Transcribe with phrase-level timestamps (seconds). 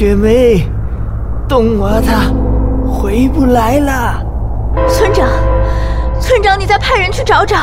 [0.00, 0.66] 雪梅，
[1.46, 2.32] 冬娃他
[2.90, 4.24] 回不来了。
[4.88, 5.28] 村长，
[6.18, 7.58] 村长，你再派人去找找，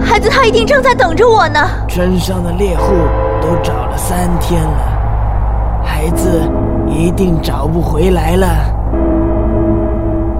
[0.00, 1.58] 孩子他一定正在等着我呢。
[1.88, 2.94] 村上的猎户
[3.42, 6.48] 都找了三天了，孩子
[6.86, 8.46] 一定找不回来了。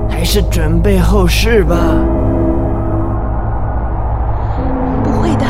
[0.09, 1.75] 还是准备后事吧。
[5.03, 5.46] 不会的，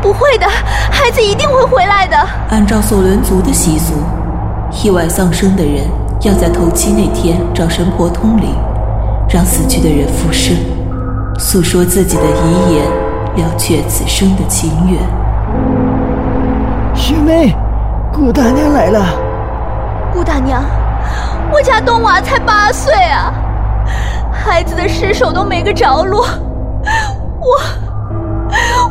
[0.00, 0.46] 不会的，
[0.90, 2.16] 孩子一定会回来的。
[2.48, 3.92] 按照索伦族的习俗，
[4.84, 5.84] 意外丧生的人
[6.20, 8.54] 要在头七那天找神婆通灵，
[9.28, 10.54] 让死去的人复生，
[11.38, 12.84] 诉说自己的遗言，
[13.36, 15.00] 了却此生的情缘。
[16.94, 17.54] 雪妹，
[18.12, 19.06] 顾大娘来了。
[20.12, 20.62] 顾大娘，
[21.52, 23.32] 我家冬娃才八岁啊。
[24.30, 26.26] 孩子的尸首都没个着落，
[27.40, 27.58] 我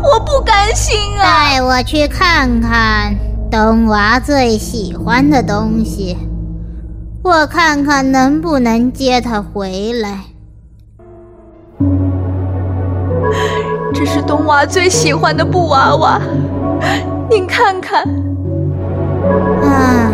[0.04, 1.24] 我不甘心啊！
[1.24, 3.16] 带我去看看
[3.52, 6.18] 冬娃最喜欢的东西，
[7.24, 10.26] 我看看能不能接他回来。
[13.94, 16.20] 这是冬娃最喜欢的布娃娃，
[17.30, 18.04] 您看看。
[19.64, 20.12] 唉，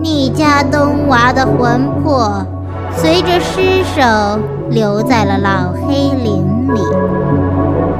[0.00, 2.44] 你家冬娃的魂魄。
[2.96, 4.00] 随着尸首
[4.70, 6.42] 留在了老黑林
[6.74, 6.80] 里，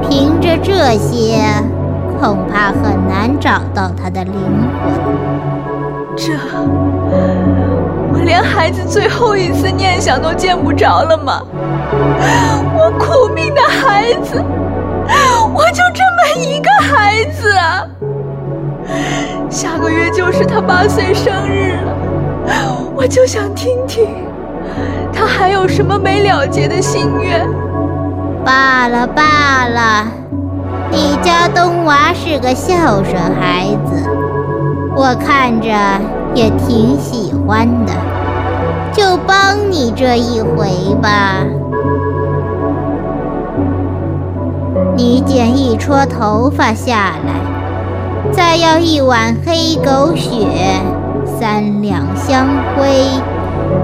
[0.08, 1.38] 凭着这些，
[2.20, 5.14] 恐怕很难找到他的灵魂。
[6.16, 6.33] 这，
[8.12, 11.41] 我连孩子最后一次念想都见不着了吗？
[12.75, 14.42] 我苦命的孩子，
[15.55, 17.86] 我就这么一个孩子啊！
[19.48, 21.86] 下个月就是他八岁生日了，
[22.94, 24.08] 我就想听听。
[25.12, 27.48] 他还有什么没了结的心愿？
[28.44, 30.06] 罢了罢了，
[30.91, 34.08] 你家冬娃是个孝顺孩子，
[34.97, 35.69] 我看着
[36.34, 37.92] 也挺喜欢的，
[38.92, 41.44] 就帮你这一回吧。
[44.97, 50.47] 你剪一撮头发下来，再要一碗黑狗血，
[51.38, 52.47] 三两香
[52.77, 53.06] 灰。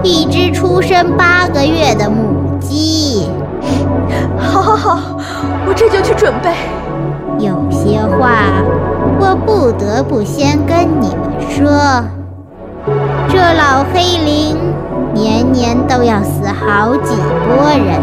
[0.02, 3.28] 一只出生八个月的母鸡。
[4.38, 5.18] 好，好，好，
[5.66, 6.50] 我这就去准备。
[7.84, 8.62] 些话
[9.20, 12.02] 我不得不先跟你们说。
[13.28, 14.56] 这老黑林
[15.12, 17.14] 年年都要死好几
[17.46, 18.00] 波人。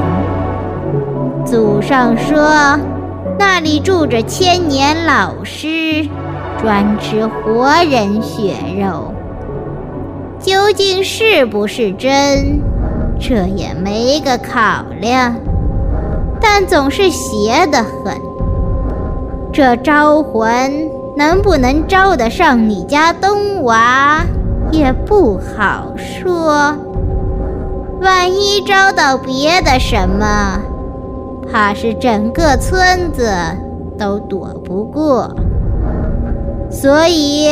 [1.43, 2.79] 祖上说
[3.39, 6.07] 那里住着千年老尸，
[6.61, 9.11] 专吃活人血肉。
[10.39, 12.61] 究竟是不是真，
[13.19, 15.35] 这也没个考量，
[16.39, 18.30] 但总是邪得很。
[19.53, 24.21] 这招魂能不能招得上你家冬娃，
[24.71, 26.73] 也不好说。
[28.01, 30.59] 万一招到别的什么，
[31.51, 33.29] 怕是整个村子
[33.97, 35.29] 都躲不过。
[36.69, 37.49] 所以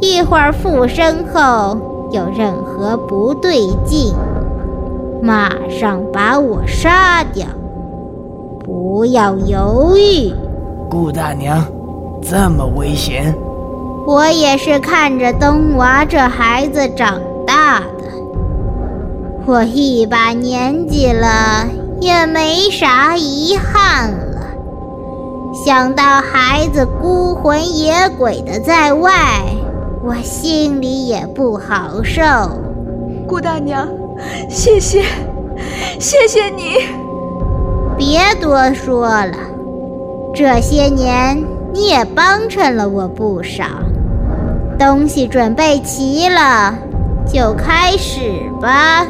[0.00, 1.76] 一会儿附身后。
[2.12, 4.14] 有任何不对劲，
[5.20, 7.48] 马上把我杀掉，
[8.62, 10.32] 不要犹豫。
[10.88, 11.64] 顾大娘，
[12.22, 13.34] 这么危险？
[14.06, 18.04] 我也是看着冬娃这孩子长大的，
[19.46, 21.66] 我一把年纪了，
[22.00, 24.40] 也没啥遗憾了。
[25.52, 29.12] 想到孩子孤魂野鬼的在外。
[30.04, 32.22] 我心里也不好受，
[33.26, 33.88] 顾大娘，
[34.48, 35.02] 谢谢，
[35.98, 36.76] 谢谢你。
[37.96, 39.32] 别多说了，
[40.38, 41.42] 这些年
[41.72, 43.64] 你也帮衬了我不少。
[44.78, 46.74] 东西准备齐了，
[47.26, 48.20] 就开始
[48.60, 49.06] 吧。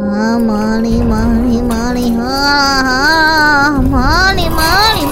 [0.00, 5.04] 啊，玛丽玛丽玛丽啊，玛丽玛丽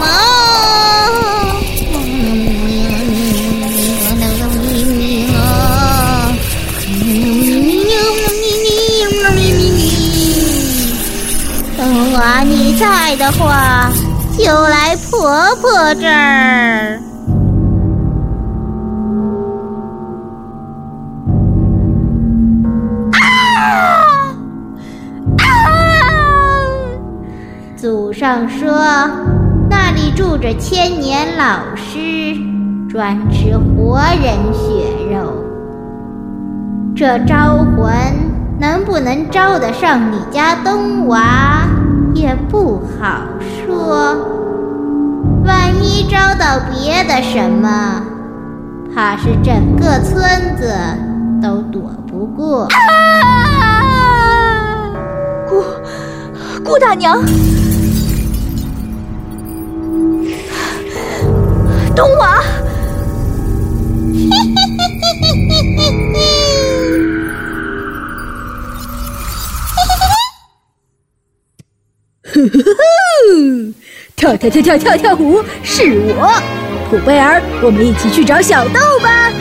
[12.26, 12.40] 玛。
[12.42, 13.88] 你在的话，
[14.36, 17.00] 就来婆婆这儿。
[23.12, 23.18] 啊
[25.38, 25.46] 啊！
[27.76, 28.68] 祖上说
[29.70, 32.34] 那里住着千年老尸，
[32.90, 35.32] 专吃活人血肉。
[36.96, 37.86] 这招魂
[38.58, 41.68] 能不能招得上你家冬娃？
[42.16, 44.16] 也不好说，
[45.44, 48.00] 万一招到别的什么，
[48.94, 50.72] 怕是整个村子
[51.42, 52.66] 都躲不过。
[55.46, 55.62] 顾
[56.64, 57.20] 顾大娘，
[61.94, 62.35] 东娃。
[72.36, 73.74] 呵呵呵，
[74.14, 76.42] 跳跳跳跳跳跳虎是我，
[76.90, 79.32] 普贝尔，我们一起去找小豆吧。